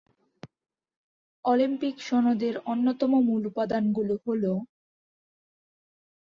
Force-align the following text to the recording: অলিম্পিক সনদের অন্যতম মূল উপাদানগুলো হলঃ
অলিম্পিক 1.45 1.95
সনদের 2.07 2.55
অন্যতম 2.65 3.11
মূল 3.27 3.41
উপাদানগুলো 3.47 4.13
হলঃ 4.23 4.45